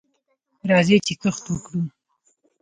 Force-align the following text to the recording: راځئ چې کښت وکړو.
راځئ 0.69 0.97
چې 1.05 1.13
کښت 1.21 1.43
وکړو. 1.49 1.81